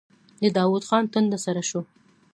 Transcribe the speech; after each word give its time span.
د 0.41 0.43
داوود 0.57 0.83
خان 0.89 1.03
ټنډه 1.11 1.37
سړه 1.45 1.63
شوه. 1.69 1.83